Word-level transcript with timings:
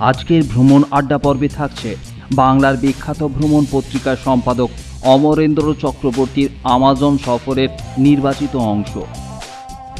আজকের 0.00 0.42
ভ্রমণ 0.42 0.82
আড্ডা 0.90 1.18
পর্বে 1.18 1.48
থাকছে 1.48 1.96
বাংলার 2.32 2.76
বিখ্যাত 2.76 3.24
ভ্রমণ 3.24 3.66
পত্রিকার 3.72 4.16
সম্পাদক 4.24 4.68
অমরেন্দ্র 5.02 5.74
চক্রবর্তীর 5.80 6.48
আমাজন 6.64 7.16
সফরের 7.16 7.68
নির্বাচিত 7.98 8.56
অংশ। 8.56 8.98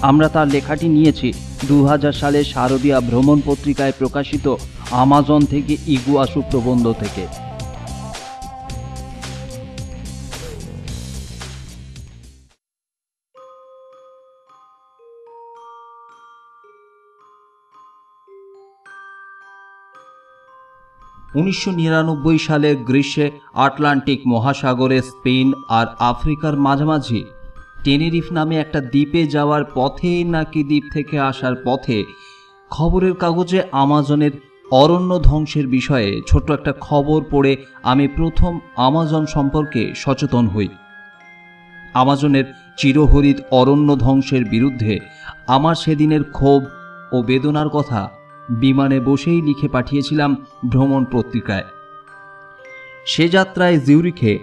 আমরা 0.02 0.28
তার 0.28 0.48
লেখাটি 0.48 0.88
নিয়েছি। 0.88 1.32
দু 1.68 1.86
হাজার 1.86 2.12
সালে 2.12 2.44
শারদীয়া 2.44 3.00
ভ্রমণ 3.00 3.40
পত্রিকায় 3.46 3.92
প্রকাশিত 3.98 4.56
আমাজন 4.90 5.40
থেকে 5.44 5.76
ইগুয়াসু 5.86 6.42
প্রবন্ধ 6.50 6.92
থেকে। 6.92 7.45
উনিশশো 21.34 21.70
নিরানব্বই 21.70 22.38
সালের 22.38 22.76
গ্রীষ্মে 22.76 23.30
আটলান্টিক 23.54 24.20
মহাসাগরে 24.26 25.02
স্পেন 25.02 25.52
আর 25.68 25.86
আফ্রিকার 25.98 26.56
মাঝামাঝি 26.56 27.24
টেনেরিফ 27.84 28.32
নামে 28.32 28.56
একটা 28.56 28.80
দ্বীপে 28.80 29.26
যাওয়ার 29.26 29.64
পথে 29.74 30.24
নাকি 30.24 30.64
দ্বীপ 30.64 30.84
থেকে 30.92 31.18
আসার 31.18 31.52
পথে 31.64 32.04
খবরের 32.70 33.14
কাগজে 33.14 33.62
আমাজনের 33.72 34.30
অরণ্য 34.70 35.22
ধ্বংসের 35.22 35.66
বিষয়ে 35.66 36.20
ছোট্ট 36.28 36.50
একটা 36.50 36.72
খবর 36.80 37.24
পড়ে 37.30 37.56
আমি 37.82 38.08
প্রথম 38.08 38.58
আমাজন 38.76 39.26
সম্পর্কে 39.26 39.92
সচেতন 39.96 40.46
হই। 40.46 40.68
আমাজনের 41.94 42.44
চিরহরিত 42.76 43.36
অরণ্য 43.50 43.96
ধ্বংসের 43.96 44.44
বিরুদ্ধে 44.44 44.98
আমার 45.46 45.74
সেদিনের 45.74 46.24
ক্ষোভ 46.24 46.62
ও 47.12 47.22
বেদনার 47.22 47.68
কথা 47.68 48.10
বিমানে 48.50 49.00
বসেই 49.00 49.42
লিখে 49.42 49.68
পাঠিয়েছিলাম 49.68 50.46
ভ্রমণ 50.68 51.04
পত্রিকায়। 51.12 51.64
সে 53.06 53.28
যাত্রায় 53.28 53.80
জিউরিখে 53.80 54.38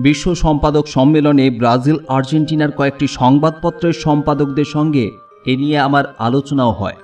বিশ্ব 0.00 0.34
সম্পাদক 0.34 0.86
সম্মেলনে 0.86 1.50
ব্রাজিল 1.50 1.96
আর্জেন্টিনার 2.08 2.70
কয়েকটি 2.70 3.06
সংবাদপত্রের 3.06 3.92
সম্পাদকদের 3.92 4.64
সঙ্গে 4.64 5.10
এ 5.46 5.56
নিয়ে 5.56 5.78
আমার 5.78 6.04
আলোচনাও 6.18 6.72
হয়। 6.72 6.96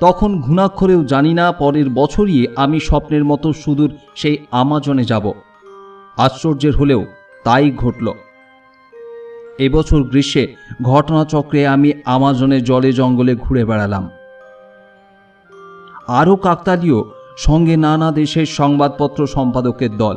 তখন 0.00 0.40
ঘুণাক্ষরেও 0.40 1.04
জানি 1.04 1.34
না 1.34 1.52
পরের 1.52 1.88
বছরই 1.88 2.46
আমি 2.56 2.80
স্বপ্নের 2.80 3.24
মতো 3.24 3.52
সুদূর 3.52 3.90
সেই 4.14 4.38
আমাজনে 4.50 5.04
যাব। 5.04 5.32
আশ্চর্যের 6.16 6.76
হলেও 6.76 7.06
তাই 7.44 7.70
ঘটল। 7.70 8.12
এবছর 9.58 10.02
গ্রীষ্মে 10.02 10.46
ঘটনাচক্রে 10.82 11.66
আমি 11.66 11.92
আমাজনে 12.04 12.60
জলে 12.60 12.92
জঙ্গলে 12.92 13.36
ঘুরে 13.36 13.64
বেড়ালাম। 13.64 14.10
আরও 16.08 16.36
কাকতালীয় 16.36 17.02
সঙ্গে 17.36 17.76
নানা 17.76 18.12
দেশের 18.12 18.46
সংবাদপত্র 18.46 19.26
সম্পাদকের 19.26 19.96
দল। 19.96 20.16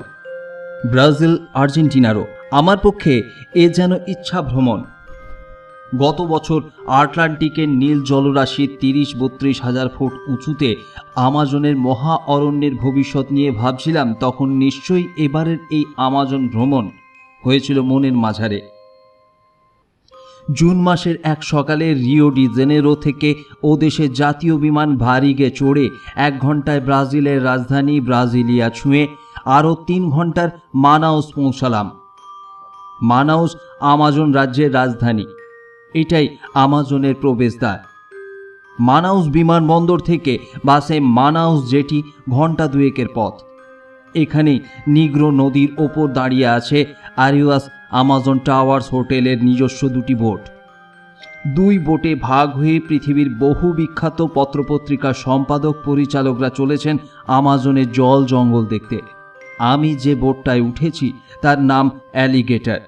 ব্রাজিল, 0.92 1.38
আর্জেন্টিনারও 1.54 2.26
আমার 2.52 2.78
পক্ষে 2.78 3.24
এ 3.56 3.70
যেন 3.70 3.92
ইচ্ছা 4.08 4.42
ভ্রমণ। 4.42 4.84
গত 5.98 6.22
বছর 6.22 6.62
আটলান্টিকের 6.88 7.70
নীল 7.70 8.04
জলরাশি 8.04 8.68
তিরিশ 8.80 9.16
বত্রিশ 9.20 9.62
হাজার 9.62 9.88
ফুট 9.90 10.14
উঁচুতে 10.28 10.76
আমাজনের 11.16 11.76
মহা 11.76 12.16
অরণ্যের 12.28 12.76
ভবিষ্যৎ 12.76 13.32
নিয়ে 13.32 13.52
ভাবছিলাম, 13.52 14.14
তখন 14.20 14.50
নিশ্চয়ই 14.50 15.08
এবারের 15.18 15.58
এই 15.72 15.86
আমাজন 15.98 16.48
ভ্রমণ 16.48 16.90
হয়েছিল 17.44 17.82
মনের 17.82 18.14
মাঝারে। 18.14 18.77
জুন 20.54 20.82
মাসের 20.82 21.16
এক 21.24 21.44
সকালে 21.44 21.94
রিও 21.94 22.30
ডি 22.32 22.48
জেনেরো 22.56 22.96
থেকে 22.96 23.36
ও 23.64 23.78
দেশের 23.78 24.14
জাতীয় 24.14 24.58
বিমান 24.58 24.98
ভারিগে 24.98 25.52
চড়ে 25.52 25.90
এক 26.16 26.40
ঘন্টায় 26.40 26.82
ব্রাজিলের 26.82 27.44
রাজধানী 27.44 28.00
ব্রাজিলিয়া 28.00 28.70
ছুঁয়ে 28.70 29.08
আরও 29.46 29.76
তিন 29.88 30.10
ঘণ্টার 30.10 30.50
মানাউস 30.76 31.26
পৌঁছালাম। 31.36 31.92
মানাউস 33.02 33.56
আমাজন 33.80 34.32
রাজ্যের 34.32 34.74
রাজধানী। 34.74 35.26
এটাই 35.94 36.38
আমাজনের 36.54 37.16
প্রবেশদ্বার। 37.16 37.78
মানাউস 38.80 39.28
বিমানবন্দর 39.28 40.00
থেকে 40.00 40.38
বাসে 40.66 41.00
মানাউস 41.00 41.70
জেটি 41.70 42.04
ঘণ্টা 42.30 42.68
দুয়েকের 42.68 43.08
পথ। 43.16 43.34
এখানে 44.16 44.60
নিগ্র 44.88 45.32
নদীর 45.32 45.70
ওপর 45.78 46.08
দাঁড়িয়ে 46.08 46.48
আছে 46.48 46.86
আরিওয়াস 47.18 47.70
আমাজন 47.92 48.40
টাওয়ার্স 48.40 48.94
হোটেলের 48.94 49.44
নিজস্ব 49.44 49.90
দুটি 49.90 50.16
বোট 50.16 50.40
দুই 51.48 51.80
বোটে 51.80 52.16
ভাগ 52.16 52.52
হয়ে 52.52 52.80
পৃথিবীর 52.80 53.36
বহু 53.40 53.74
বিখ্যাত 53.74 54.22
পত্রপত্রিকার 54.34 55.14
সম্পাদক 55.14 55.76
পরিচালকরা 55.86 56.50
চলেছেন 56.50 56.98
আমাজনের 57.28 57.92
জল 57.92 58.26
জঙ্গল 58.26 58.66
দেখতে। 58.66 59.02
আমি 59.60 59.96
যে 59.96 60.16
বোটটায় 60.16 60.62
উঠেছি, 60.62 61.14
তার 61.42 61.62
নাম 61.62 61.92
অ্যালিগেটার। 62.12 62.80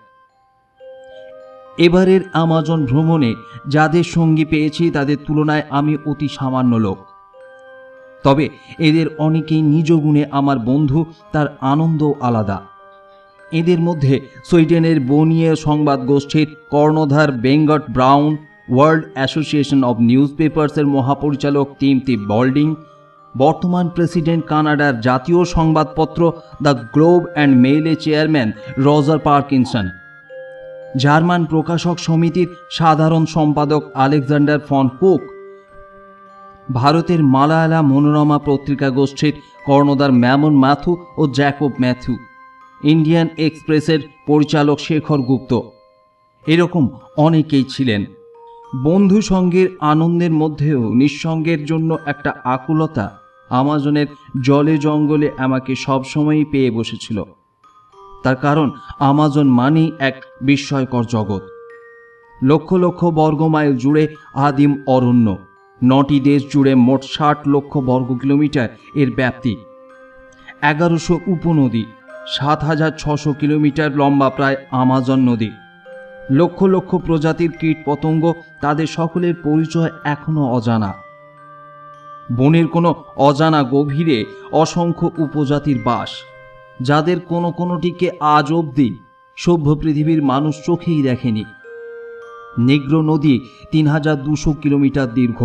এবারের 1.78 2.22
আমাজন 2.34 2.86
ভ্রমণে 2.86 3.36
যাদের 3.68 4.04
সঙ্গী 4.04 4.46
পেয়েছি, 4.46 4.92
তাদের 4.92 5.18
তুলনায় 5.28 5.62
আমি 5.70 5.98
অতি 6.06 6.28
সামান্য 6.28 6.76
লোক। 6.76 6.98
তবে 8.24 8.50
এদের 8.80 9.08
অনেকেই 9.18 9.62
নিজ 9.62 9.92
গুণে 9.92 10.26
আমার 10.32 10.60
বন্ধু, 10.60 11.06
তার 11.32 11.58
আনন্দ 11.62 12.12
আলাদা। 12.22 12.79
এদের 13.52 13.80
মধ্যে 13.88 14.16
সুইডেনের 14.50 14.98
বনিয়ে 15.10 15.50
সংবাদ 15.66 16.00
গোষ্ঠীর 16.12 16.48
কর্ণধার 16.74 17.30
Bengt 17.46 17.84
Braun, 17.96 18.32
world 18.74 19.04
association 19.16 19.80
of 19.90 19.98
news 20.10 20.30
পেপার্সের 20.40 20.88
মহাপরিচালক 20.96 21.68
তিমতি 21.82 22.16
বল্ডিং, 22.32 22.68
বর্তমান 23.36 23.86
প্রেসিডেন্ট 23.96 24.44
কানাডার 24.52 24.94
জাতীয় 25.08 25.42
সংবাদপত্র 25.56 26.22
দ্য 26.64 26.74
গ্লোব 26.94 27.22
অ্যান্ড 27.34 27.54
মেইলে 27.64 27.94
চেয়ারম্যান 28.04 28.50
রজার 28.86 29.20
পার্কিনসন। 29.28 29.86
জার্মান 30.98 31.42
প্রকাশক 31.46 31.96
সমিতির 32.08 32.48
সাধারণ 32.72 33.24
সম্পাদক 33.36 33.82
আলেকজান্ডার 34.04 34.60
ফন 34.70 34.86
কুক, 35.02 35.22
ভারতের 36.74 37.22
মালায়ালা 37.36 37.80
মনোরমা 37.82 38.40
পত্রিকা 38.48 38.90
গোষ্ঠীর 38.90 39.36
কর্ণধার 39.66 40.12
ম্যামন 40.24 40.54
ম্যাথু 40.64 40.94
ও 41.18 41.24
জ্যাকব 41.38 41.72
ম্যাথু। 41.84 42.14
ইন্ডিয়ান 42.84 43.28
এক্সপ্রেসের 43.38 44.00
পরিচালক 44.28 44.80
শেখর 44.80 45.20
গুপ্ত। 45.22 45.60
এরকম 46.48 46.90
অনেকেই 47.18 47.64
ছিলেন। 47.64 48.06
বন্ধু 48.84 49.22
সঙ্গের 49.22 49.68
আনন্দের 49.80 50.32
মধ্যেও 50.32 50.94
নিঃসঙ্গের 50.94 51.66
জন্য 51.66 51.98
একটা 52.06 52.34
আকুলতা 52.44 53.20
আমাজনের 53.50 54.08
জলে 54.42 54.78
জঙ্গলে 54.78 55.32
আমাকে 55.38 55.76
সবসময়ই 55.76 56.46
পেয়ে 56.46 56.72
বসেছিল। 56.72 57.24
তার 58.24 58.36
কারণ 58.36 58.72
আমাজন 59.00 59.48
মানেই 59.48 59.92
এক 60.00 60.24
বিস্ময়কর 60.42 61.04
জগৎ। 61.04 61.42
লক্ষ 62.44 62.74
লক্ষ 62.74 63.06
বর্গমাইল 63.06 63.76
জুড়ে 63.78 64.08
আদিম 64.34 64.84
অরণ্য, 64.88 65.38
নটি 65.84 66.20
দেশ 66.20 66.44
জুড়ে 66.54 66.76
মোট 66.76 67.04
ষাট 67.04 67.38
লক্ষ 67.48 67.78
বর্গ 67.78 68.18
কিলোমিটার 68.18 68.70
এর 68.96 69.12
ব্যাপ্তি, 69.16 69.58
এগারোশো 70.62 71.20
উপনদী 71.28 71.84
সাত 72.36 72.60
হাজার 72.64 72.92
ছশো 73.02 73.32
কিলোমিটার 73.34 73.90
লম্বা 73.92 74.30
প্রায় 74.30 74.58
আমাজন 74.82 75.20
নদী। 75.30 75.52
লক্ষ 76.40 76.60
লক্ষ 76.74 76.92
প্রজাতির 77.08 77.52
কীট 77.60 77.78
পতঙ্গ 77.86 78.24
তাদের 78.62 78.88
সকলের 78.98 79.36
পরিচয় 79.44 79.92
এখনও 80.14 80.44
অজানা। 80.58 80.92
বনের 82.38 82.68
কোনো 82.68 82.90
অজানা 83.28 83.62
গভীরে 83.74 84.18
অসংখ্য 84.52 85.08
উপজাতির 85.26 85.80
বাস, 85.86 86.12
যাদের 86.82 87.18
কোনো 87.32 87.50
কোনোটিকে 87.52 88.08
আজ 88.36 88.48
অবধি 88.54 88.90
সভ্য 89.38 89.68
পৃথিবীর 89.82 90.22
মানুষ 90.24 90.56
চোখেই 90.66 91.02
দেখেনি। 91.04 91.44
নিগ্র 92.68 92.94
নদী 93.02 93.36
তিন 93.72 93.86
হাজার 93.88 94.18
দুশো 94.24 94.52
কিলোমিটার 94.54 95.08
দীর্ঘ, 95.14 95.40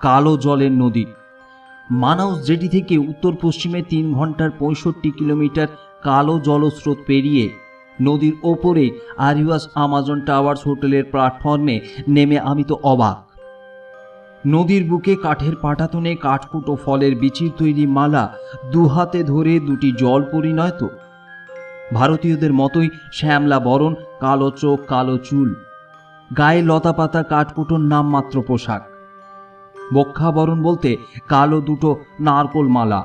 কালো 0.00 0.32
জলের 0.36 0.74
নদী। 0.82 1.04
মানাউস 2.02 2.38
জেটি 2.46 2.68
থেকে 2.68 2.94
উত্তর 3.10 3.32
পশ্চিমে 3.42 3.80
তিন 3.82 4.04
ঘণ্টার 4.14 4.50
পঁয়ষট্টি 4.58 5.10
কিলোমিটার 5.18 5.68
কালো 6.02 6.40
জলস্রোত 6.40 6.98
পেরিয়ে 7.06 7.50
নদীর 8.02 8.32
ওপরে 8.42 8.90
আরিওয়াস 9.18 9.68
আমাজন 9.74 10.20
টাওয়ার্স 10.20 10.66
হোটেলের 10.66 11.04
প্ল্যাটফর্মে 11.04 11.80
নেমে 12.08 12.38
আমি 12.38 12.64
তো 12.64 12.78
অবাক। 12.82 13.18
নদীর 14.46 14.84
বুকে 14.84 15.16
কাঠের 15.16 15.56
পাটাতনে 15.56 16.14
কাঠকুটো 16.16 16.76
ফলের 16.76 17.14
বিচির 17.14 17.50
তৈরি 17.56 17.86
মালা 17.86 18.34
দুহাতে 18.72 19.22
ধরে 19.22 19.60
দুটি 19.60 19.92
জল 19.92 20.22
পরিণয় 20.32 20.70
তো। 20.70 20.88
ভারতীয়দের 21.94 22.52
মতোই 22.52 22.90
শ্যামলা 23.12 23.58
বরণ, 23.58 23.94
কালো 24.20 24.50
চোখ, 24.50 24.78
কালো 24.86 25.18
চুল। 25.18 25.54
গায়ে 26.36 26.62
লতাপাতা 26.62 27.22
কাঠকুটোর 27.22 27.80
নামমাত্র 27.80 28.42
পোশাক। 28.42 28.82
বক্ষাবরণ 29.94 30.62
বলতে 30.62 30.96
কালো 31.28 31.60
দুটো 31.60 31.96
নারকোল 32.20 32.68
মালা। 32.68 33.04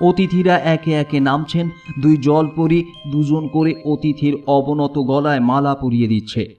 অতিথিরা 0.00 0.58
একে 0.58 0.92
একে 0.92 1.20
নামছেন, 1.20 1.70
দুই 2.02 2.16
জল 2.16 2.22
জলপরি 2.22 2.84
দুজন 3.12 3.48
করে 3.48 3.74
অতিথির 3.84 4.36
অবনত 4.46 4.98
গলায় 4.98 5.40
মালা 5.40 5.74
পরিয়ে 5.74 6.08
দিচ্ছে। 6.08 6.54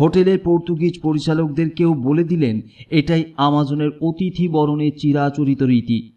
হোটেলের 0.00 0.38
পর্তুগিজ 0.44 1.00
পরিচালকদের 1.02 1.70
কেউ 1.70 1.94
বলে 1.94 2.24
দিলেন, 2.24 2.60
এটাই 2.90 3.24
আমাজনের 3.36 3.90
অতিথি 4.00 4.48
বরণের 4.48 4.92
চিরাচরিত 4.98 5.62
রীতি। 5.62 6.12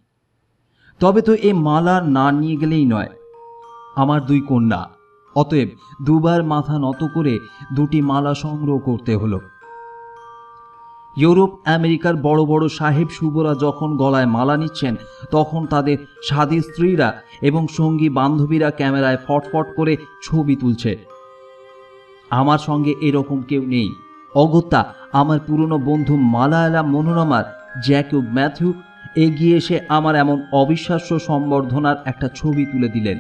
তবে 1.00 1.22
তো 1.22 1.34
এ 1.34 1.54
মালা 1.54 2.02
না 2.02 2.32
নিয়ে 2.32 2.56
গেলেই 2.56 2.86
নয়। 2.86 3.10
আমার 3.96 4.26
দুই 4.26 4.42
কন্যা, 4.42 4.90
অতএব 5.36 5.68
দুবার 6.06 6.44
মাথা 6.44 6.80
নত 6.80 7.08
করে 7.14 7.40
দুটি 7.76 8.02
মালা 8.02 8.34
সংগ্রহ 8.34 8.78
করতে 8.78 9.16
হলো। 9.16 9.40
ইউরোপ, 11.22 11.52
আমেরিকার 11.66 12.16
বড় 12.28 12.42
বড় 12.46 12.66
সাহেব 12.70 13.08
শুভরা 13.12 13.56
যখন 13.56 13.98
গলায় 13.98 14.26
মালা 14.26 14.58
নিচ্ছেন, 14.58 14.96
তখন 15.32 15.62
তাদের 15.66 15.98
স্বাদী 16.24 16.60
স্ত্রীরা 16.62 17.10
এবং 17.42 17.68
সঙ্গী 17.78 18.10
বান্ধবীরা 18.10 18.70
ক্যামেরায় 18.72 19.20
ফটফট 19.28 19.68
করে 19.76 19.94
ছবি 20.24 20.56
তুলছে। 20.56 20.92
আমার 22.30 22.58
সঙ্গে 22.58 22.94
এরকম 23.02 23.42
কেউ 23.42 23.64
নেই। 23.66 23.90
অগত্যা, 24.36 24.82
আমার 25.14 25.40
পুরনো 25.48 25.78
বন্ধু 25.78 26.16
মালায়ালা 26.36 26.82
মনোরমার, 26.84 27.46
জ্যাকব 27.86 28.24
ম্যাথিউ, 28.34 28.74
এগিয়ে 29.16 29.58
এসে 29.58 29.76
আমার 29.90 30.16
এমন 30.16 30.38
অবিশ্বাস্য 30.52 31.20
সম্বর্ধনার 31.20 31.98
একটা 32.06 32.28
ছবি 32.36 32.64
তুলে 32.66 32.90
দিলেন। 32.90 33.18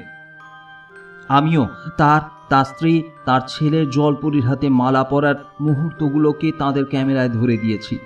আমিও 1.30 1.64
তার 1.98 2.22
তার 2.50 2.66
স্ত্রী 2.66 3.04
তার 3.26 3.42
ছেলের 3.48 3.90
জলপুরীর 3.90 4.46
হাতে 4.46 4.70
মালা 4.70 5.04
পরার 5.04 5.36
মুহূর্তগুলোকে 5.62 6.52
তাদের 6.52 6.86
ক্যামেরায় 6.86 7.30
ধরে 7.30 7.58
দিয়েছি। 7.58 7.98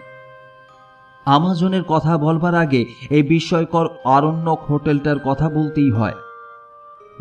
আমাজনের 1.25 1.83
কথা 1.83 2.17
বলবার 2.17 2.55
আগে 2.55 2.85
এই 3.09 3.23
বিস্ময়কর 3.23 3.87
আরণ্যক 4.05 4.59
হোটেলটার 4.69 5.19
কথা 5.19 5.49
বলতেই 5.49 5.91
হয়। 5.91 6.13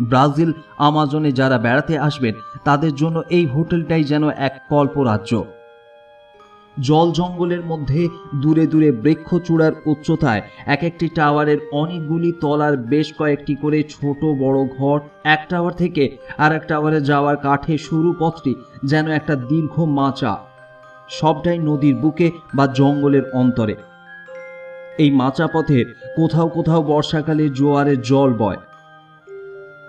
ব্রাজিল, 0.00 0.52
আমাজনে 0.78 1.32
যারা 1.32 1.58
বেড়াতে 1.58 1.98
আসবেন, 1.98 2.34
তাদের 2.64 2.94
জন্য 2.94 3.22
এই 3.30 3.46
হোটেলটাই 3.46 4.04
যেন 4.04 4.28
এক 4.28 4.60
কল্পরাজ্য। 4.68 5.44
জল 6.80 7.12
জঙ্গলের 7.12 7.62
মধ্যে 7.64 8.08
দূরে 8.34 8.66
দূরে 8.66 8.92
বৃক্ষচূড়ার 8.92 9.72
উচ্চতায় 9.86 10.42
এক 10.66 10.82
একটি 10.82 11.08
টাওয়ারের 11.08 11.58
অনেকগুলি 11.72 12.32
তলার 12.40 12.76
বেশ 12.76 13.14
কয়েকটি 13.18 13.54
করে 13.54 13.82
ছোট 13.82 14.24
বড় 14.24 14.64
ঘর, 14.78 15.00
এক 15.24 15.46
টাওয়ার 15.48 15.72
থেকে 15.72 16.16
আর 16.38 16.52
এক 16.52 16.68
টাওয়ারে 16.68 17.00
যাওয়ার 17.00 17.36
কাঠে 17.36 17.78
সরু 17.78 18.14
পথটি 18.18 18.54
যেন 18.84 19.08
একটা 19.08 19.34
দীর্ঘ 19.34 19.80
মাচা। 19.80 20.36
সবটাই 21.08 21.58
নদীর 21.58 21.96
বুকে 21.96 22.30
বা 22.54 22.66
জঙ্গলের 22.66 23.22
অন্তরে। 23.32 23.74
এই 24.98 25.10
মাচা 25.10 25.46
পথের 25.46 25.94
কোথাও 26.16 26.48
কোথাও 26.48 26.82
বর্ষাকালে 26.82 27.48
জোয়ারের 27.48 28.02
জল 28.02 28.32
বয়। 28.32 28.56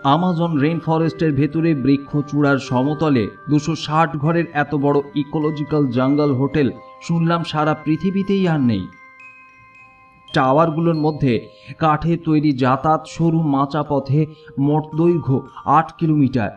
আমাজন 0.03 0.51
রেন 0.57 0.79
ফরেস্টের 0.79 1.31
ভেতরে 1.33 1.73
বৃক্ষ 1.75 2.11
চূড়ার 2.17 2.57
সমতলে 2.57 3.23
দুশো 3.49 3.75
ষাট 3.75 4.17
ঘরের 4.17 4.45
এত 4.53 4.75
বড় 4.75 5.01
ইকোলজিক্যাল 5.15 5.83
জঙ্গল 5.87 6.31
হোটেল 6.35 6.71
শুনলাম 7.01 7.43
সারা 7.43 7.73
পৃথিবীতেই 7.73 8.47
আর 8.47 8.59
নেই। 8.59 8.87
টাওয়ারগুলোর 10.33 10.95
মধ্যে 10.95 11.33
কাঠের 11.79 12.17
তৈরি 12.25 12.51
যাতায়াত 12.57 13.01
সরু 13.07 13.39
মাচা 13.55 13.83
পথে 13.83 14.19
মোট 14.59 14.83
দৈর্ঘ্য 14.95 15.37
আট 15.65 15.87
কিলোমিটার। 15.97 16.51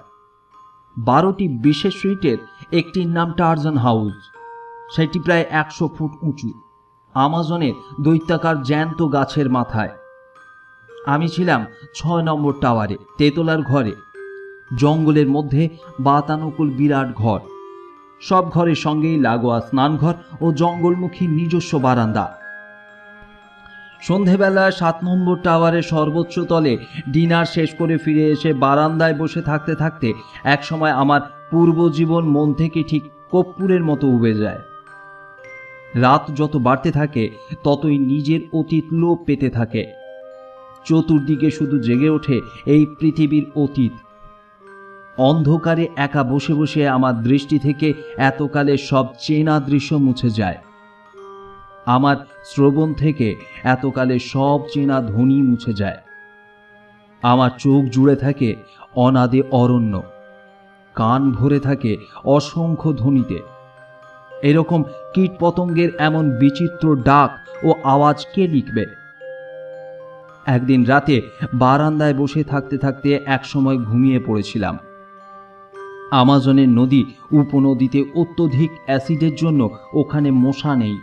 বারোটি 0.96 1.48
বিশেষ 1.48 1.94
সুইটের 1.94 2.38
একটির 2.72 3.08
নাম 3.08 3.28
টার্জান 3.32 3.76
হাউস 3.76 4.16
সেটি 4.96 5.18
প্রায় 5.20 5.44
একশো 5.50 5.88
ফুট 5.88 6.12
উঁচু। 6.22 6.50
আমাজনের 7.14 7.74
দৈত্যাকার 8.02 8.56
জ্যান্ত 8.62 8.98
গাছের 9.12 9.50
মাথায়। 9.50 9.92
আমি 11.06 11.28
ছিলাম 11.28 11.66
ছয় 11.94 12.22
নম্বর 12.22 12.52
টাওয়ারে, 12.60 12.96
তেতলার 13.18 13.62
ঘরে। 13.62 13.92
জঙ্গলের 14.78 15.26
মধ্যে 15.26 15.68
বাতানুকূল 16.00 16.70
বিরাট 16.70 17.14
ঘর। 17.14 17.40
সব 18.20 18.50
ঘরের 18.50 18.74
সঙ্গেই 18.74 19.20
লাগোয়া 19.20 19.60
স্নানঘর 19.60 20.14
ও 20.40 20.52
জঙ্গলমুখী 20.52 21.26
নিজস্ব 21.26 21.78
বারান্দা। 21.78 22.26
সন্ধেবেলা 24.02 24.70
সাত 24.70 24.96
নম্বর 25.04 25.36
টাওয়ারের 25.36 25.82
সর্বোচ্চ 25.82 26.40
তলে 26.40 26.78
ডিনার 27.12 27.44
শেষ 27.44 27.74
করে 27.74 27.98
ফিরে 27.98 28.24
এসে 28.30 28.52
বারান্দায় 28.52 29.14
বসে 29.14 29.42
থাকতে 29.42 29.74
থাকতে 29.74 30.12
একসময় 30.44 30.90
আমার 30.90 31.20
পূর্বজীবন 31.50 32.24
মন 32.24 32.52
থেকে 32.52 32.82
ঠিক 32.82 33.02
কর্পূরের 33.30 33.84
মতো 33.84 34.06
উবে 34.08 34.34
যায়। 34.34 34.62
রাত 35.94 36.24
যত 36.34 36.56
বাড়তে 36.56 36.90
থাকে, 36.90 37.30
ততই 37.64 37.98
নিজের 37.98 38.40
অতীত 38.52 38.84
লোভ 38.92 39.18
পেতে 39.26 39.50
থাকে। 39.50 40.05
চতুর্দিকে 40.86 41.50
শুধু 41.50 41.78
জেগে 41.78 42.08
ওঠে 42.08 42.40
এই 42.66 42.86
পৃথিবীর 43.00 43.46
অতীত। 43.56 43.92
অন্ধকারে 45.20 45.88
একা 45.96 46.22
বসে 46.22 46.54
বসে 46.54 46.88
আমার 46.88 47.22
দৃষ্টি 47.22 47.58
থেকে 47.58 47.94
এতকালে 48.16 48.76
সব 48.76 49.06
চেনা 49.20 49.60
দৃশ্য 49.60 49.94
মুছে 49.94 50.30
যায়। 50.30 50.58
আমার 51.86 52.16
শ্রবণ 52.44 52.94
থেকে 52.94 53.36
এতকালে 53.62 54.18
সব 54.18 54.60
চেনা 54.72 55.00
ধ্বনি 55.00 55.42
মুছে 55.42 55.72
যায়। 55.72 55.96
আমার 57.22 57.50
চোখ 57.58 57.84
জুড়ে 57.84 58.16
থাকে 58.16 58.56
অনাদে 58.94 59.42
অরণ্য। 59.50 60.02
কান 60.94 61.32
ভরে 61.32 61.60
থাকে 61.60 61.96
অসংখ্য 62.24 62.96
ধ্বনিতে। 62.96 63.38
এরকম 64.42 64.82
কীটপতঙ্গের 65.14 65.90
এমন 65.98 66.30
বিচিত্র 66.30 66.96
ডাক 66.96 67.30
ও 67.64 67.74
আওয়াজ 67.84 68.26
কে 68.34 68.48
লিখবে? 68.48 69.05
একদিন 70.46 70.84
রাতে 70.84 71.22
বারান্দায় 71.54 72.14
বসে 72.14 72.44
থাকতে 72.44 72.78
থাকতে 72.78 73.20
একসময় 73.26 73.78
ঘুমিয়ে 73.78 74.20
পড়েছিলাম। 74.20 74.78
আমাজনের 76.10 76.68
নদী 76.68 77.04
উপনদীতে 77.32 78.04
অত্যধিক 78.14 78.70
অ্যাসিডের 78.86 79.34
জন্য 79.34 79.70
ওখানে 79.94 80.30
মশা 80.30 80.76
নেই। 80.76 80.98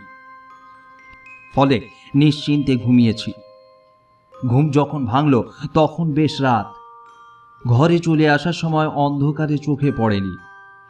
ফলে 1.54 1.80
নিশ্চিন্তে 2.14 2.76
ঘুমিয়েছি। 2.76 3.32
ঘুম 4.46 4.70
যখন 4.70 5.06
ভাঙল, 5.06 5.42
তখন 5.74 6.12
বেশ 6.12 6.40
রাত। 6.40 6.72
ঘরে 7.68 7.98
চলে 7.98 8.30
আসার 8.30 8.52
সময় 8.52 8.86
অন্ধকারে 8.86 9.58
চোখে 9.58 9.92
পড়েনি। 9.96 10.36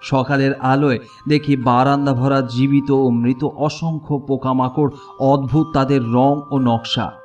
সকালের 0.02 0.54
আলোয় 0.54 0.98
দেখি 1.28 1.56
বারান্দা 1.56 2.12
ভরা 2.12 2.40
জীবিত 2.40 2.90
ও 2.90 3.10
মৃত 3.10 3.44
অসংখ্য 3.44 4.18
পোকামাকড় 4.18 4.90
অদ্ভুত 5.20 5.66
তাদের 5.74 6.02
রং 6.02 6.40
ও 6.50 6.58
নকশা। 6.58 7.23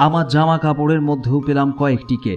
আমার 0.00 0.28
জামা 0.28 0.58
কাপড়ের 0.58 1.00
মধ্যেও 1.00 1.40
পেলাম 1.40 1.72
কয়েকটিকে। 1.72 2.34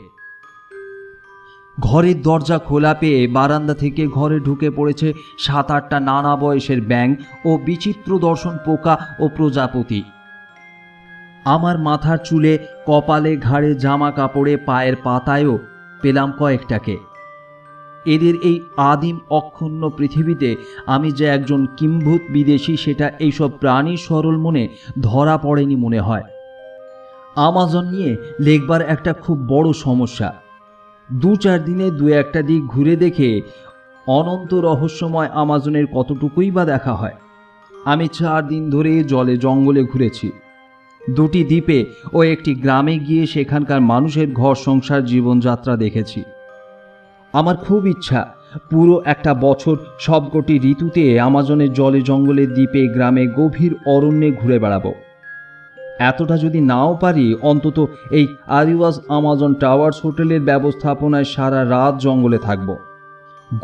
ঘরের 1.80 2.22
দরজা 2.22 2.58
খোলা 2.60 2.94
পেয়ে 2.94 3.28
বারান্দা 3.28 3.74
থেকে 3.74 4.08
ঘরে 4.08 4.40
ঢুকে 4.40 4.70
পড়েছে 4.72 5.14
সাত 5.38 5.72
আটটা 5.72 6.00
নানা 6.00 6.36
বয়সের 6.36 6.82
ব্যাং 6.82 7.16
ও 7.46 7.58
বিচিত্র 7.58 8.20
দর্শন 8.20 8.58
পোকা 8.66 8.98
ও 9.20 9.30
প্রজাপতি। 9.36 10.04
আমার 11.46 11.76
মাথার 11.80 12.18
চুলে, 12.18 12.54
কপালে, 12.86 13.38
ঘাড়ে 13.38 13.76
জামা 13.76 14.12
কাপড়ে 14.12 14.58
পায়ের 14.58 14.96
পাতায়ও 15.04 15.60
পেলাম 16.02 16.30
কয়েকটাকে। 16.40 16.98
এদের 18.06 18.36
এই 18.36 18.58
আদিম 18.78 19.20
অক্ষুণ্ণ 19.30 19.90
পৃথিবীতে 19.90 20.56
আমি 20.86 21.12
যে 21.12 21.26
একজন 21.26 21.68
কিম্ভূত 21.78 22.22
বিদেশি, 22.34 22.78
সেটা 22.78 23.08
এইসব 23.20 23.50
প্রাণীর 23.60 23.98
সরল 23.98 24.38
মনে 24.38 24.64
ধরা 25.02 25.38
পড়েনি 25.38 25.76
মনে 25.76 26.00
হয়। 26.00 26.24
আমাজন 27.36 27.86
নিয়ে 27.86 28.18
লেখবার 28.42 28.82
একটা 28.82 29.14
খুব 29.14 29.46
বড় 29.48 29.74
সমস্যা। 29.74 30.34
দু 31.12 31.36
চার 31.36 31.64
দিনে 31.64 31.92
দু 31.92 32.08
একটা 32.08 32.42
দিক 32.42 32.68
ঘুরে 32.68 32.96
দেখে 32.96 33.42
অনন্ত 34.08 34.54
রহস্যময় 34.54 35.30
আমাজনের 35.34 35.86
কতটুকুই 35.94 36.52
বা 36.52 36.66
দেখা 36.66 36.94
হয়। 36.94 37.14
আমি 37.86 38.08
চার 38.08 38.48
দিন 38.48 38.70
ধরে 38.70 39.04
জলে 39.04 39.38
জঙ্গলে 39.38 39.84
ঘুরেছি। 39.84 40.32
দুটি 41.16 41.44
দ্বীপে 41.44 41.86
ও 42.14 42.24
একটি 42.24 42.56
গ্রামে 42.56 42.98
গিয়ে 42.98 43.26
সেখানকার 43.26 43.82
মানুষের 43.82 44.32
ঘর 44.34 44.56
সংসার 44.56 45.06
জীবনযাত্রা 45.06 45.76
দেখেছি। 45.76 46.24
আমার 47.34 47.58
খুব 47.58 47.88
ইচ্ছা, 47.88 48.34
পুরো 48.70 49.02
একটা 49.06 49.34
বছর 49.34 49.78
সবকটি 50.00 50.60
ঋতুতে 50.64 51.20
আমাজনের 51.20 51.74
জলে 51.74 52.02
জঙ্গলে 52.02 52.48
দ্বীপে 52.48 52.88
গ্রামে 52.88 53.28
গভীর 53.28 53.76
অরণ্যে 53.86 54.32
ঘুরে 54.32 54.60
বেড়াবো। 54.60 54.94
এতটা 56.10 56.36
যদি 56.46 56.60
নাও 56.72 56.92
পারি, 57.04 57.26
অন্তত 57.52 57.78
এই 58.18 58.26
আরিওয়াজ 58.60 58.96
আমাজন 59.18 59.52
টাওয়ার্স 59.64 59.98
হোটেলের 60.06 60.42
ব্যবস্থাপনায় 60.50 61.28
সারা 61.34 61.62
রাত 61.74 61.94
জঙ্গলে 62.06 62.40
থাকব। 62.48 62.70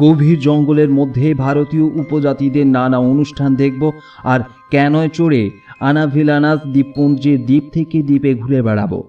গভীর 0.01 0.37
জঙ্গলের 0.47 0.89
মধ্যে 0.89 1.27
ভারতীয় 1.45 1.85
উপজাতিদের 2.01 2.67
নানা 2.77 2.99
অনুষ্ঠান 3.11 3.49
দেখব 3.61 3.83
আর 4.23 4.39
ক্যানয় 4.71 5.11
চড়ে 5.17 5.41
আনাভিলানাস 5.89 6.59
দ্বীপপুঞ্জের 6.73 7.39
দ্বীপ 7.47 7.65
থেকে 7.75 7.97
দ্বীপে 8.07 8.31
ঘুরে 8.41 8.59
বেড়াবো। 8.67 8.99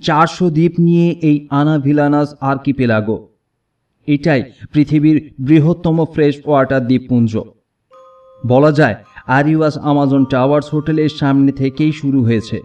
চারশো 0.00 0.46
দ্বীপ 0.56 0.74
নিয়ে 0.86 1.06
এই 1.28 1.36
আনাভিলানাস 1.60 2.28
আর্কিপেলাগো। 2.50 3.18
এটাই 4.08 4.40
পৃথিবীর 4.72 5.16
বৃহত্তম 5.46 5.96
ফ্রেশ 6.14 6.34
ওয়াটার 6.46 6.82
দ্বীপপুঞ্জ। 6.90 7.32
বলা 8.42 8.70
যায় 8.72 8.96
আরিওয়াস 9.28 9.78
আমাজন 9.78 10.24
টাওয়ার্স 10.24 10.74
হোটেলের 10.74 11.08
সামনে 11.08 11.52
থেকেই 11.52 11.92
শুরু 11.92 12.24
হয়েছে। 12.24 12.62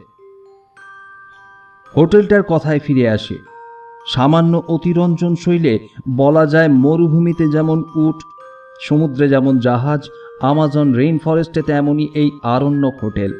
হোটেলটার 1.98 2.44
কথায় 2.44 2.80
ফিরে 2.80 3.10
আসে। 3.10 3.36
সামান্য 4.08 4.63
অতিরঞ্জন 4.68 5.36
শৈলে 5.36 5.80
বলা 6.10 6.46
যায় 6.46 6.68
মরুভূমিতে 6.68 7.51
যেমন 7.51 7.84
উট, 7.96 8.16
সমুদ্রে 8.82 9.30
যেমন 9.30 9.60
জাহাজ, 9.60 10.10
আমাজন 10.42 10.94
রেইন 10.94 11.18
ফরেস্টে 11.18 11.62
তেমনই 11.62 12.08
এই 12.13 12.32
আরণ্যক 12.44 12.94
হোটেল। 13.04 13.34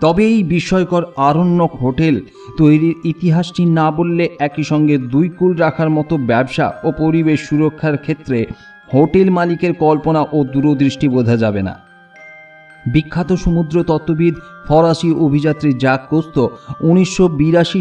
তবে 0.00 0.24
এই 0.24 0.42
বিস্ময়কর 0.42 1.04
আরণ্যক 1.16 1.76
হোটেল 1.76 2.20
তৈরির 2.58 2.94
ইতিহাসটি 3.04 3.64
না 3.64 3.90
বললে 3.90 4.28
একই 4.38 4.62
সঙ্গে 4.62 4.98
দুই 4.98 5.28
কুল 5.28 5.54
রাখার 5.54 5.90
মতো 5.90 6.16
ব্যবসা 6.16 6.72
ও 6.84 6.92
পরিবেশ 6.98 7.40
সুরক্ষার 7.40 7.96
ক্ষেত্রে 7.96 8.46
হোটেল 8.94 9.30
মালিকের 9.30 9.74
কল্পনা 9.74 10.24
ও 10.32 10.44
দূরদৃষ্টি 10.44 11.08
বোঝা 11.08 11.36
যাবে 11.36 11.62
না। 11.62 11.87
বিখ্যাত 12.86 13.32
সমুদ্র 13.32 13.82
তত্ত্ববিদ 13.82 14.34
ফরাসি 14.68 15.12
অভিযাত্রী 15.12 15.72
জাক 15.72 16.08
কোস্তো 16.08 16.50
উনিশশো 16.80 17.28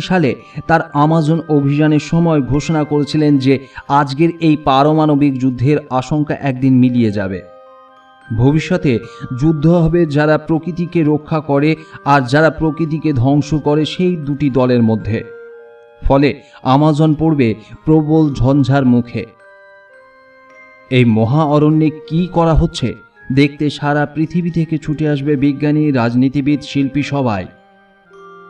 সালে 0.03 0.35
তার 0.67 0.81
আমাজন 0.93 1.41
অভিযানের 1.49 1.99
সময় 1.99 2.41
ঘোষণা 2.41 2.83
করেছিলেন 2.83 3.37
যে 3.37 3.67
আজকের 3.87 4.29
এই 4.39 4.57
পারমাণবিক 4.57 5.39
যুদ্ধের 5.39 5.77
আশঙ্কা 5.89 6.35
একদিন 6.35 6.79
মিলিয়ে 6.79 7.11
যাবে। 7.11 7.41
ভবিষ্যতে 8.37 8.99
যুদ্ধ 9.41 9.67
হবে 9.67 10.05
যারা 10.05 10.37
প্রকৃতিকে 10.37 11.03
রক্ষা 11.03 11.39
করে 11.39 11.75
আর 12.05 12.21
যারা 12.21 12.49
প্রকৃতিকে 12.49 13.13
ধ্বংস 13.13 13.53
করে 13.53 13.85
সেই 13.85 14.15
দুটি 14.15 14.49
দলের 14.49 14.83
মধ্যে। 14.83 15.23
ফলে 16.03 16.41
আমাজন 16.63 17.13
পড়বে 17.13 17.55
প্রবল 17.85 18.33
ঝঞ্ঝার 18.33 18.85
মুখে। 18.85 19.25
এই 20.89 21.05
মহা 21.05 21.43
অরণ্যে 21.43 21.89
কি 21.89 22.27
করা 22.33 22.53
হচ্ছে? 22.53 23.06
দেখতে 23.31 23.69
সারা 23.69 24.05
পৃথিবী 24.05 24.51
থেকে 24.51 24.77
ছুটে 24.77 25.09
আসবে 25.09 25.35
বিজ্ঞানী, 25.35 25.91
রাজনীতিবিদ, 25.91 26.61
শিল্পী 26.61 27.03
সবাই। 27.03 27.45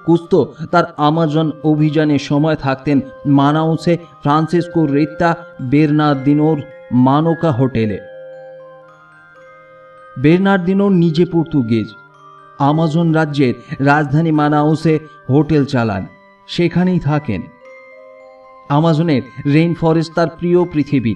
কুস্তো 0.06 0.54
তার 0.72 0.84
আমাজন 0.98 1.52
অভিযানে 1.64 2.20
সময় 2.20 2.56
থাকতেন 2.56 3.00
মানাউসে 3.26 3.98
ফ্রান্সিসকো 4.22 4.86
রেত্তা 4.86 5.36
বেরনার্দিনোর 5.62 6.62
মানোকা 6.92 7.52
হোটেলে। 7.52 8.00
বেরনার্দিনোর 10.20 10.92
নিজে 10.92 11.26
পর্তুগিজ। 11.26 11.88
আমাজন 12.60 13.12
রাজ্যের 13.12 13.54
রাজধানী 13.80 14.32
মানাউসে 14.32 15.00
হোটেল 15.30 15.66
চালান। 15.66 16.06
সেখানেই 16.48 17.00
থাকেন। 17.00 17.42
আমাজনের 18.70 19.22
রেইন 19.46 19.74
ফরেস্ট 19.74 20.14
তার 20.14 20.28
প্রিয় 20.40 20.66
পৃথিবী 20.66 21.16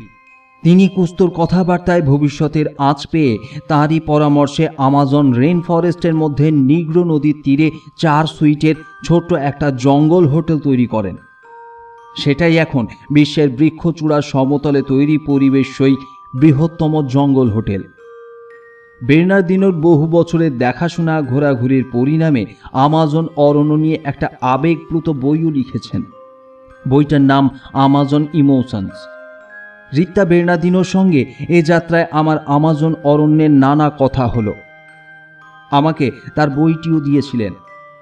তিনি 0.63 0.87
কুস্তর 0.87 1.29
কথাবার্তায় 1.29 2.01
ভবিষ্যতের 2.01 2.65
আঁচ 2.77 3.07
পেয়ে 3.07 3.37
তারই 3.67 3.99
পরামর্শে 3.99 4.67
আমাজন 4.77 5.31
রেইন 5.33 5.61
ফরেস্টের 5.61 6.15
মধ্যে 6.15 6.51
নিগ্র 6.51 7.03
নদীর 7.03 7.35
তীরে 7.43 7.71
চার 7.97 8.25
সুইটের 8.25 8.75
ছোট্ট 9.05 9.33
একটা 9.33 9.71
জঙ্গল 9.71 10.27
হোটেল 10.27 10.59
তৈরি 10.59 10.87
করেন। 10.87 11.15
সেটাই 12.17 12.57
এখন 12.57 12.87
বিশ্বের 13.13 13.49
বৃক্ষচূড়ার 13.49 14.21
সমতলে 14.21 14.81
তৈরি 14.81 15.17
পরিবেশই 15.17 15.95
বৃহত্তম 16.39 17.07
জঙ্গল 17.07 17.49
হোটেল। 17.49 17.83
বের্নার্দিনোর 19.03 19.71
বহু 19.71 20.07
বছরের 20.07 20.57
দেখাশোনা, 20.57 21.21
ঘোরাঘুরির 21.21 21.85
পরিণামে 21.91 22.45
আমাজন 22.71 23.27
অরণ্য 23.35 23.73
নিয়ে 23.73 23.99
একটা 24.03 24.27
আবেগপ্লুত 24.41 25.09
বইও 25.09 25.49
লিখেছেন। 25.49 26.01
বইটার 26.89 27.21
নাম 27.21 27.49
আমাজন 27.73 28.27
ইমোশনস। 28.33 29.20
রিত্তা 29.97 30.25
বের্নাদিনোর 30.25 30.83
সঙ্গে 30.83 31.33
এ 31.49 31.61
যাত্রায় 31.61 32.05
আমার 32.11 32.37
আমাজন 32.45 32.95
অরণ্যের 33.03 33.51
নানা 33.51 33.91
কথা 33.99 34.27
হলো। 34.27 34.53
আমাকে 35.71 36.11
তার 36.35 36.49
বইটিও 36.49 37.01
দিয়েছিলেন। 37.01 37.53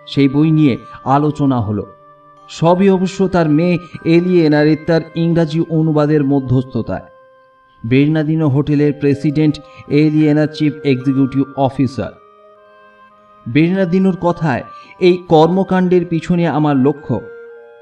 সেই 0.08 0.30
বই 0.30 0.52
নিয়ে 0.52 0.78
আলোচনা 1.06 1.60
হলো। 1.62 1.86
সবই 2.50 2.90
অবশ্য 2.90 3.28
তার 3.28 3.50
মেয়ে 3.50 3.78
এলিয়েনা 4.06 4.64
রিত্তার 4.64 5.02
ইংরাজি 5.16 5.60
অনুবাদের 5.70 6.24
মধ্যস্থতায়। 6.24 7.02
বের্নাদিনো 7.86 8.48
হোটেলের 8.48 8.94
president 8.94 9.60
Eliana 9.88 10.48
chief 10.48 10.74
executive 10.84 11.44
officer. 11.58 12.12
বের্নাদিনোর 13.48 14.18
কথায় 14.22 14.64
এই 15.00 15.24
কর্মকাণ্ডের 15.28 16.06
পিছনে 16.06 16.48
আমার 16.48 16.76
লক্ষ্য। 16.78 17.22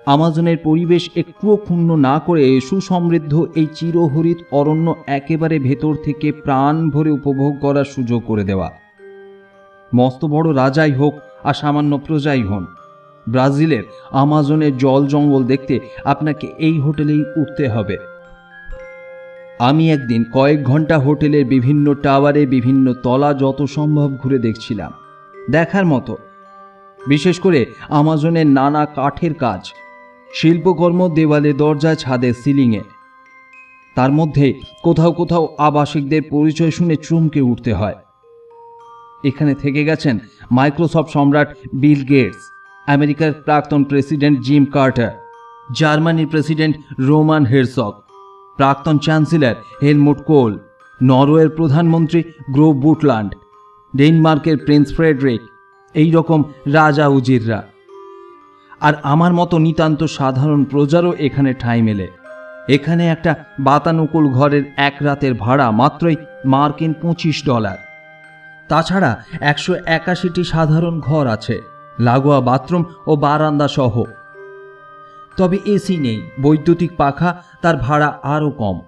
আমাজনের 0.08 0.58
পরিবেশ 0.58 1.10
একটুও 1.16 1.56
ক্ষুণ্ণ 1.56 1.96
না 1.96 2.20
করে 2.20 2.62
সুসমৃদ্ধ 2.62 3.46
এই 3.56 3.68
চিরহরিত 3.74 4.38
অরণ্য 4.52 4.96
একেবারে 5.08 5.60
ভেতর 5.60 5.96
থেকে 5.96 6.32
প্রাণ 6.32 6.90
ভরে 6.90 7.12
উপভোগ 7.12 7.60
করার 7.60 7.86
সুযোগ 7.86 8.24
করে 8.26 8.44
দেওয়া। 8.44 8.72
মস্ত 9.96 10.26
বড় 10.26 10.56
রাজাই 10.56 10.92
হোক 10.92 11.14
আর 11.44 11.54
সামান্য 11.54 11.98
প্রজাই 11.98 12.44
হন। 12.44 12.66
ব্রাজিলের 13.30 13.84
আমাজনের 14.12 14.78
জল 14.78 15.08
জঙ্গল 15.08 15.44
দেখতে 15.44 15.80
আপনাকে 16.06 16.48
এই 16.58 16.80
হোটেলেই 16.80 17.24
উঠতে 17.38 17.68
হবে। 17.68 17.98
আমি 19.60 19.92
একদিন 19.92 20.26
কয়েক 20.34 20.64
ঘণ্টা 20.64 20.98
হোটেলের 20.98 21.46
বিভিন্ন 21.46 21.94
টাওয়ারে 21.94 22.46
বিভিন্ন 22.46 22.94
তলা 22.94 23.34
যত 23.34 23.64
সম্ভব 23.64 24.12
ঘুরে 24.24 24.40
দেখছিলাম। 24.40 24.92
দেখার 25.52 25.86
মতো। 25.86 26.18
বিশেষ 27.08 27.40
করে 27.40 27.66
আমাজনের 27.90 28.48
নানা 28.48 28.86
কাঠের 28.86 29.34
কাজ। 29.34 29.74
শিল্পকর্ম 30.34 31.00
দেওয়ালে 31.10 31.54
দরজায় 31.54 31.96
ছাদের 31.96 32.34
সিলিংয়ে। 32.34 32.84
তার 33.96 34.12
মধ্যে 34.12 34.48
কোথাও 34.84 35.12
কোথাও 35.12 35.44
আবাসিকদের 35.58 36.24
পরিচয় 36.30 36.72
শুনে 36.72 36.96
চমকে 36.96 37.42
উঠতে 37.42 37.74
হয়। 37.74 37.98
এখানে 39.24 39.54
থেকে 39.56 39.82
গেছেন 39.84 40.20
মাইক্রোসফট 40.52 41.10
সম্রাট 41.14 41.50
বিল 41.74 42.02
গেটস, 42.06 42.42
আমেরিকার 42.88 43.32
প্রাক্তন 43.46 43.84
প্রেসিডেন্ট 43.84 44.38
জিম 44.40 44.66
কার্টার, 44.66 45.12
জার্মানির 45.80 46.28
প্রেসিডেন্ট 46.28 46.76
রোমান 47.00 47.46
হেরসক 47.46 47.94
প্রাক্তন 48.58 48.98
চ্যান্সেলর 48.98 49.56
হেলমুট 49.84 50.20
কোল, 50.26 50.60
নরওয়ের 51.00 51.50
প্রধানমন্ত্রী 51.50 52.24
গ্রো 52.50 52.68
বুটল্যান্ড, 52.74 53.32
ডেনমার্কের 53.96 54.58
প্রিন্স 54.58 54.88
ফ্রেডরিক 54.96 55.42
এই 55.96 56.12
রকম 56.12 56.44
রাজা 56.68 57.08
উজিররা। 57.08 57.60
আর 58.82 58.94
আমার 59.04 59.34
মতো 59.34 59.60
নিতান্ত 59.60 60.04
সাধারণ 60.04 60.64
প্রজারও 60.64 61.14
এখানে 61.18 61.54
ঠাঁই 61.54 61.82
মেলে। 61.82 62.08
এখানে 62.68 63.10
একটা 63.10 63.36
বাতানুকূল 63.60 64.30
ঘরের 64.30 64.64
এক 64.78 64.96
রাতের 65.02 65.34
ভাড়া 65.34 65.72
মাত্রই 65.72 66.16
মার্কিন 66.46 66.94
পঁচিশ 67.02 67.46
ডলার। 67.46 67.78
তাছাড়া 68.70 69.24
একশো 69.42 69.74
একাশিটি 69.86 70.44
সাধারণ 70.44 71.00
ঘর 71.00 71.28
আছে, 71.28 71.62
লাগোয়া 72.00 72.42
বাথরুম 72.42 72.84
ও 73.08 73.16
বারান্দা 73.16 73.68
সহ। 73.68 74.04
তবে 75.38 75.58
এসি 75.66 75.98
নেই, 75.98 76.22
বৈদ্যুতিক 76.42 76.92
পাখা, 76.98 77.44
তার 77.62 77.78
ভাড়া 77.78 78.20
আরও 78.24 78.50
কম। 78.50 78.82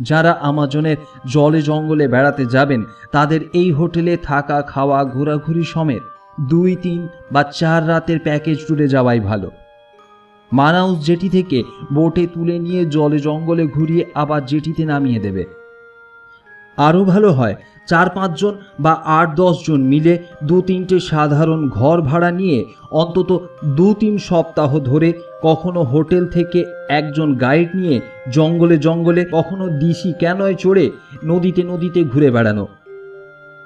যারা 0.00 0.32
আমাজনের 0.40 0.96
জলে 1.26 1.62
জঙ্গলে 1.62 2.08
বেড়াতে 2.08 2.46
যাবেন, 2.46 2.84
তাদের 3.12 3.40
এই 3.52 3.72
হোটেলে 3.72 4.16
থাকা, 4.16 4.62
খাওয়া, 4.62 5.04
ঘোরাঘুরি 5.04 5.64
সমেত 5.64 6.02
দুই 6.40 6.76
তিন 6.76 7.08
বা 7.32 7.42
চার 7.42 7.88
রাতের 7.88 8.18
প্যাকেজ 8.18 8.58
ট্যুরে 8.66 8.88
যাওয়াই 8.88 9.20
ভালো। 9.20 9.50
মানাউস 10.52 11.06
জেটি 11.06 11.28
থেকে 11.28 11.62
বোটে 11.92 12.26
তুলে 12.26 12.58
নিয়ে 12.58 12.86
জলে 12.86 13.18
জঙ্গলে 13.18 13.66
ঘুরিয়ে 13.66 14.04
আবার 14.14 14.46
জেটিতে 14.46 14.84
নামিয়ে 14.84 15.20
দেবে। 15.20 15.44
আরও 16.78 17.04
ভালো 17.04 17.32
হয়, 17.32 17.56
চার 17.88 18.10
পাঁচজন 18.10 18.56
বা 18.80 18.92
আট 19.04 19.40
জন 19.66 19.80
মিলে 19.80 20.18
দু 20.42 20.62
তিনটে 20.62 21.00
সাধারণ 21.00 21.68
ঘর 21.68 22.00
ভাড়া 22.00 22.30
নিয়ে 22.30 22.64
অন্তত 22.90 23.46
দু 23.64 23.94
তিন 23.94 24.18
সপ্তাহ 24.18 24.78
ধরে 24.78 25.12
কখনো 25.42 25.82
হোটেল 25.82 26.26
থেকে 26.26 26.64
একজন 26.88 27.34
গাইড 27.34 27.68
নিয়ে 27.74 28.00
জঙ্গলে 28.30 28.78
জঙ্গলে 28.78 29.24
কখনো 29.32 29.68
দিশি 29.68 30.12
ক্যানয় 30.12 30.54
চড়ে 30.54 30.90
নদীতে 31.24 31.62
নদীতে 31.62 32.04
ঘুরে 32.04 32.30
বেড়ানো। 32.30 32.66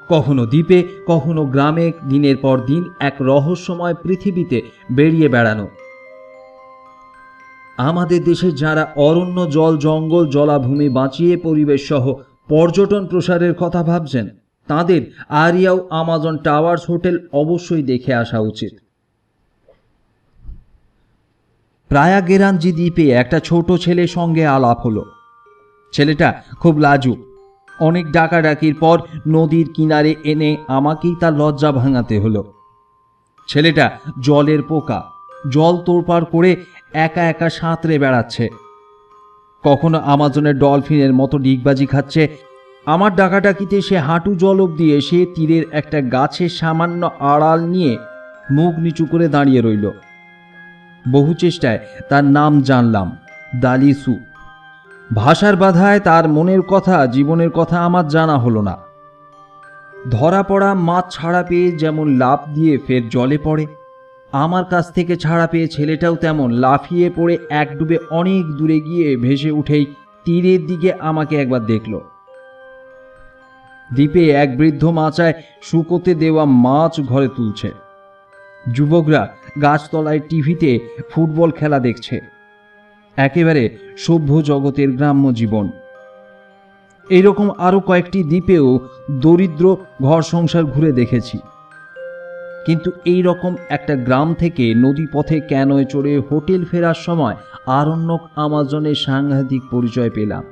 কখনো 0.09 0.47
দ্বীপে, 0.47 0.89
কখনো 1.07 1.45
গ্রামে, 1.45 1.93
দিনের 2.09 2.37
পর 2.37 2.61
দিন 2.61 2.91
এক 3.01 3.15
রহস্যময় 3.21 3.95
পৃথিবীতে 3.95 4.63
বেরিয়ে 4.93 5.29
বেড়ানো। 5.29 5.69
আমাদের 7.77 8.25
দেশে 8.25 8.51
যারা 8.51 8.93
অরণ্য, 8.97 9.51
জল, 9.51 9.79
জঙ্গল, 9.79 10.31
জলাভূমি 10.31 10.89
বাঁচিয়ে 10.89 11.37
পরিবেশ 11.37 11.89
সহ 11.89 12.13
পর্যটন 12.49 13.07
প্রসারের 13.07 13.55
কথা 13.55 13.83
ভাবছেন, 13.83 14.29
তাদের 14.67 15.03
আরিয়াও 15.29 15.87
আমাজন 15.91 16.39
টাওয়ার্স 16.39 16.91
হোটেল 16.91 17.19
অবশ্যই 17.33 17.83
দেখে 17.83 18.15
আসা 18.15 18.39
উচিত। 18.39 18.73
প্রায়াগেরাঞ্জি 21.89 22.73
দ্বীপে 22.73 23.11
একটা 23.11 23.41
ছোট 23.41 23.73
ছেলে 23.73 24.07
সঙ্গে 24.07 24.47
আলাপ 24.47 24.79
হলো। 24.79 25.05
ছেলেটা 25.93 26.43
খুব 26.61 26.79
লাজুক। 26.79 27.36
অনেক 27.81 28.13
ডাকাডাকির 28.13 28.75
পর 28.75 28.99
নদীর 29.29 29.73
কিনারে 29.75 30.15
এনে 30.25 30.57
আমাকেই 30.69 31.15
তার 31.21 31.33
লজ্জা 31.33 31.73
ভাঙাতে 31.73 32.19
হলো। 32.19 32.53
ছেলেটা 33.49 33.91
জলের 34.21 34.63
পোকা, 34.63 35.05
জল 35.51 35.77
তোড়পাড় 35.77 36.25
করে 36.25 36.57
একা 36.95 37.23
একা 37.23 37.51
সাঁতরে 37.51 37.99
বেড়াচ্ছে। 37.99 38.49
কখনো 39.65 39.99
আমাজনের 39.99 40.59
ডলফিনের 40.59 41.15
মতো 41.15 41.39
ডিগবাজি 41.39 41.87
খাচ্ছে। 41.87 42.37
আমার 42.87 43.17
ডাকাডাকিতে 43.17 43.83
সে 43.83 43.99
হাঁটু 43.99 44.35
জল 44.35 44.61
অব্দি 44.61 44.95
এসে 44.95 45.27
তীরের 45.35 45.65
একটা 45.73 46.01
গাছের 46.01 46.49
সামান্য 46.49 47.11
আড়াল 47.21 47.61
নিয়ে 47.65 47.99
মুখ 48.51 48.79
নিচু 48.79 49.07
করে 49.07 49.29
দাঁড়িয়ে 49.29 49.61
রইল। 49.61 49.91
বহু 51.13 51.35
চেষ্টায় 51.35 51.79
তার 52.09 52.25
নাম 52.25 52.61
জানলাম, 52.61 53.17
দালিসু। 53.57 54.17
ভাষার 55.15 55.57
বাধায় 55.57 56.01
তার 56.01 56.29
মনের 56.29 56.63
কথা, 56.63 57.07
জীবনের 57.07 57.51
কথা 57.51 57.81
আমার 57.81 58.09
জানা 58.09 58.39
হলো 58.39 58.63
না। 58.63 58.77
ধরা 60.11 60.43
পড়া 60.43 60.75
মাছ 60.75 61.05
ছাড়া 61.11 61.43
পেয়ে 61.43 61.73
যেমন 61.73 62.17
লাফ 62.17 62.49
দিয়ে 62.55 62.79
ফের 62.87 63.09
জলে 63.09 63.39
পড়ে, 63.39 63.67
আমার 64.33 64.65
কাছ 64.65 64.93
থেকে 64.93 65.17
ছাড়া 65.17 65.47
পেয়ে 65.47 65.69
ছেলেটাও 65.69 66.17
তেমন 66.17 66.51
লাফিয়ে 66.51 67.11
পড়ে 67.11 67.39
এক 67.51 67.79
ডুবে 67.79 67.99
অনেক 68.11 68.45
দূরে 68.47 68.81
গিয়ে 68.81 69.17
ভেসে 69.17 69.51
উঠেই 69.51 69.87
তীরের 70.25 70.67
দিকে 70.67 70.93
আমাকে 70.93 71.37
একবার 71.37 71.67
দেখল। 71.67 72.01
দ্বীপে 73.95 74.31
এক 74.31 74.57
বৃদ্ধ 74.57 74.85
মাচায় 74.85 75.35
শুকোতে 75.63 76.15
দেওয়া 76.15 76.45
মাছ 76.45 77.01
ঘরে 77.01 77.29
তুলছে। 77.29 77.71
যুবকরা 78.73 79.29
গাছতলায় 79.63 80.19
টিভিতে 80.19 80.79
ফুটবল 81.11 81.51
খেলা 81.51 81.79
দেখছে। 81.79 82.36
একেবারে 83.17 83.77
সভ্য 83.97 84.43
জগতের 84.43 84.91
গ্রাম্য 84.91 85.35
জীবন। 85.35 85.71
এইরকম 87.11 87.51
আরও 87.51 87.81
কয়েকটি 87.81 88.25
দ্বীপেও 88.25 88.81
দরিদ্র 89.11 89.77
ঘর 90.03 90.23
সংসার 90.23 90.65
ঘুরে 90.65 90.93
দেখেছি। 90.93 91.39
কিন্তু 92.67 92.91
এই 93.05 93.23
রকম 93.23 93.57
একটা 93.69 93.97
গ্রাম 93.97 94.35
থেকে 94.35 94.75
নদী 94.75 95.07
পথে 95.13 95.41
ক্যানয়ে 95.41 95.85
চড়ে 95.85 96.19
হোটেল 96.31 96.65
ফেরার 96.65 96.95
সময় 96.95 97.37
আরণ্যক 97.67 98.21
আমাজনের 98.37 98.95
সাংঘাতিক 98.95 99.63
পরিচয় 99.71 100.11
পেলাম। 100.11 100.45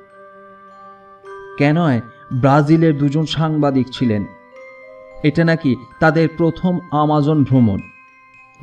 ক্যানয় 1.56 2.00
ব্রাজিলের 2.32 2.98
দুজন 2.98 3.26
সাংবাদিক 3.26 3.86
ছিলেন। 3.92 4.24
এটা 5.24 5.44
নাকি 5.44 5.76
তাদের 6.00 6.28
প্রথম 6.36 6.78
আমাজন 6.90 7.44
ভ্রমণ। 7.44 7.78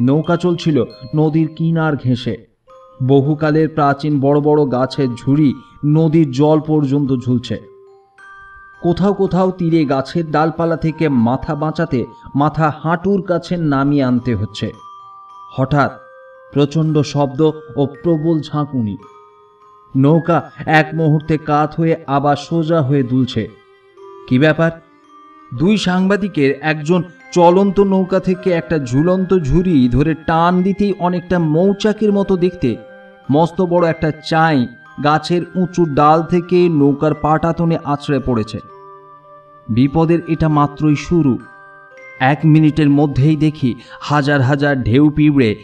নৌকা 0.02 0.38
চলছিল 0.38 0.84
নদীর 1.16 1.48
কিনার 1.56 1.96
ঘেঁষে। 1.96 2.51
বহুকালের 3.08 3.70
প্রাচীন 3.70 4.20
বড় 4.20 4.42
বড় 4.42 4.72
গাছের 4.72 5.08
ঝুড়ি 5.16 5.54
নদীর 5.86 6.32
জল 6.32 6.60
পর্যন্ত 6.60 7.14
ঝুলছে। 7.26 7.62
কোথাও 8.82 9.14
কোথাও 9.14 9.52
তীরে 9.52 9.86
গাছের 9.86 10.32
ডালপালা 10.32 10.78
থেকে 10.78 11.10
মাথা 11.10 11.56
বাঁচাতে 11.56 12.06
মাথা 12.36 12.74
হাঁটুর 12.84 13.22
কাছে 13.22 13.58
নামিয়ে 13.58 14.04
আনতে 14.04 14.36
হচ্ছে। 14.36 14.72
হঠাৎ 15.58 15.92
প্রচণ্ড 16.54 17.02
শব্দ 17.02 17.52
ও 17.76 17.86
প্রবল 18.04 18.42
ঝাঁকুনি। 18.42 18.98
নৌকা 19.98 20.52
এক 20.66 20.90
মুহূর্তে 20.94 21.38
কাত 21.38 21.74
হয়ে 21.78 21.96
আবার 22.08 22.36
সোজা 22.36 22.82
হয়ে 22.82 23.04
দুলছে। 23.04 23.50
কি 24.30 24.40
ব্যাপার? 24.40 24.72
দুই 25.58 25.78
সাংবাদিকের 25.78 26.60
একজন 26.62 27.04
চলন্ত 27.34 27.80
নৌকা 27.80 28.20
থেকে 28.20 28.52
একটা 28.52 28.80
ঝুলন্ত 28.80 29.38
ঝুড়ি 29.38 29.90
ধরে 29.90 30.14
টান 30.14 30.62
দিতেই 30.62 30.94
অনেকটা 31.00 31.40
মৌচাকের 31.40 32.12
মতো 32.14 32.38
দেখতে 32.38 32.91
মস্ত 33.34 33.62
বড় 33.62 33.90
একটা 33.90 34.12
চাই 34.30 34.68
গাছের 35.04 35.42
উঁচু 35.56 35.86
ডাল 35.86 36.20
থেকে 36.24 36.70
নৌকার 36.70 37.14
পাটাতনে 37.14 37.78
আছড়ে 37.84 38.20
পড়েছে। 38.26 38.60
বিপদের 39.68 40.20
এটা 40.28 40.48
মাত্রই 40.50 40.96
শুরু। 40.96 41.34
এক 42.20 42.40
মিনিটের 42.46 42.90
মধ্যেই 42.90 43.36
দেখি 43.36 43.76
হাজার 44.02 44.42
হাজার 44.42 44.84
ঢেউ 44.84 45.10
পিঁপড়ে 45.10 45.56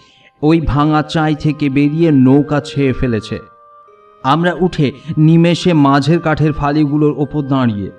ওই 0.41 0.62
ভাঙা 0.62 1.01
চাই 1.01 1.36
থেকে 1.36 1.69
বেরিয়ে 1.69 2.12
নৌকা 2.12 2.59
ছেয়ে 2.62 2.93
ফেলেছে। 2.93 3.39
আমরা 4.24 4.51
উঠে 4.59 4.88
নিমেষে 5.17 5.71
মাঝের 5.74 6.19
কাঠের 6.19 6.53
ফালিগুলোর 6.53 7.13
ওপর 7.17 7.41
দাঁড়িয়ে। 7.41 7.89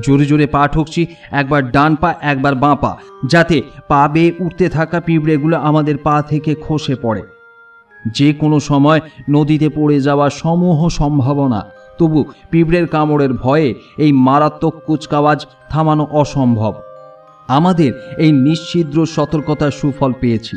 জোরে 0.00 0.24
জোরে 0.24 0.46
পা 0.46 0.62
ঠুকছি, 0.68 1.06
একবার 1.30 1.62
ডান 1.70 1.92
পা, 1.96 2.14
একবার 2.20 2.54
বাঁ 2.54 2.76
পা, 2.76 2.92
যাতে 3.26 3.56
পা 3.88 4.08
বেয়ে 4.12 4.32
উঠতে 4.40 4.66
থাকা 4.68 4.98
পিঁপড়েগুলো 5.00 5.56
আমাদের 5.58 5.96
পা 5.96 6.22
থেকে 6.22 6.52
খসে 6.60 6.94
পড়ে। 7.02 7.22
যে 8.06 8.32
কোনো 8.32 8.60
সময় 8.60 9.00
নদীতে 9.30 9.68
পড়ে 9.68 10.00
যাওয়ার 10.00 10.30
সমূহ 10.30 10.88
সম্ভাবনা। 10.88 11.66
তবু 11.98 12.24
পিঁপড়ের 12.50 12.86
কামড়ের 12.86 13.32
ভয়ে 13.32 13.74
এই 13.96 14.12
মারাত্মক 14.12 14.74
কুচকাওয়াজ 14.86 15.46
থামানো 15.70 16.08
অসম্ভব। 16.10 16.74
আমাদের 17.48 18.14
এই 18.18 18.32
নিশ্ছিদ্র 18.32 19.06
সতর্কতার 19.06 19.70
সুফল 19.70 20.12
পেয়েছি। 20.20 20.56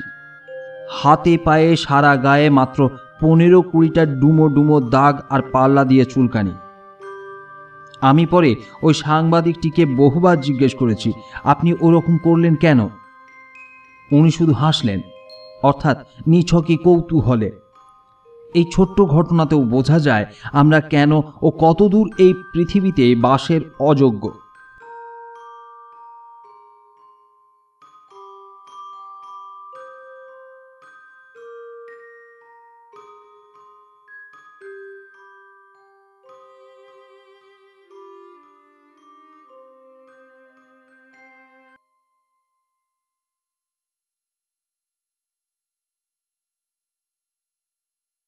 হাতে 0.92 1.38
পায়ে 1.44 1.76
সারা 1.76 2.16
গায়ে 2.16 2.50
মাত্র 2.50 2.90
পনেরো 3.20 3.62
কুড়িটা 3.62 4.06
ডুমো 4.06 4.48
ডুমো 4.48 4.82
দাগ 4.82 5.20
আর 5.30 5.42
পাল্লা 5.52 5.84
দিয়ে 5.84 6.06
চুলকানি। 6.06 6.52
আমি 8.02 8.26
পরে 8.26 8.56
ওই 8.82 8.94
সাংবাদিকটিকে 8.94 9.86
বহুবার 9.86 10.42
জিজ্ঞেস 10.42 10.76
করেছি, 10.76 11.14
আপনি 11.44 11.74
ওরকম 11.82 12.18
করলেন 12.18 12.56
কেন? 12.56 12.80
উনি 14.12 14.32
শুধু 14.32 14.54
হাসলেন। 14.54 15.02
অর্থাৎ 15.70 15.98
নিছকই 16.28 16.78
কৌতূহলে। 16.86 17.50
এই 18.56 18.66
ছোট্ট 18.74 18.98
ঘটনাতেও 19.16 19.62
বোঝা 19.74 19.98
যায় 20.00 20.26
আমরা 20.54 20.80
কেন 20.94 21.12
ও 21.42 21.48
কতদূর 21.64 22.08
এই 22.26 22.34
পৃথিবীতে 22.54 23.06
বাসের 23.26 23.62
অযোগ্য। 23.90 24.24